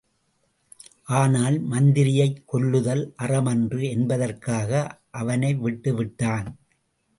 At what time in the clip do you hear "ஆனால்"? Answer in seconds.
1.17-1.57